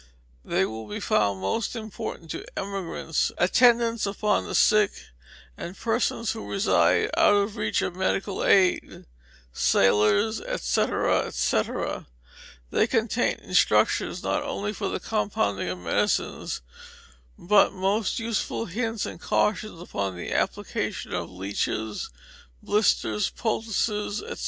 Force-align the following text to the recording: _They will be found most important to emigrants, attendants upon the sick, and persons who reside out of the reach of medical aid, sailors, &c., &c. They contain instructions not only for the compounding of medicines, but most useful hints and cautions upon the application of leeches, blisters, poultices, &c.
_They 0.43 0.65
will 0.67 0.87
be 0.87 0.99
found 0.99 1.41
most 1.41 1.75
important 1.75 2.31
to 2.31 2.43
emigrants, 2.57 3.31
attendants 3.37 4.07
upon 4.07 4.47
the 4.47 4.55
sick, 4.55 4.91
and 5.55 5.77
persons 5.77 6.31
who 6.31 6.49
reside 6.49 7.11
out 7.15 7.35
of 7.35 7.53
the 7.53 7.59
reach 7.59 7.83
of 7.83 7.95
medical 7.95 8.43
aid, 8.43 9.05
sailors, 9.53 10.37
&c., 10.59 10.85
&c. 11.29 11.61
They 12.71 12.87
contain 12.87 13.35
instructions 13.41 14.23
not 14.23 14.41
only 14.41 14.73
for 14.73 14.89
the 14.89 14.99
compounding 14.99 15.69
of 15.69 15.77
medicines, 15.77 16.61
but 17.37 17.71
most 17.71 18.17
useful 18.17 18.65
hints 18.65 19.05
and 19.05 19.21
cautions 19.21 19.79
upon 19.79 20.17
the 20.17 20.31
application 20.31 21.13
of 21.13 21.29
leeches, 21.29 22.09
blisters, 22.63 23.29
poultices, 23.29 24.23
&c. 24.27 24.33